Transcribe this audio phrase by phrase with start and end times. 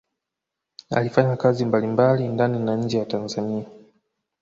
[0.89, 3.65] Alifanya kazi mbalimbali ndani na nje ya Tanzania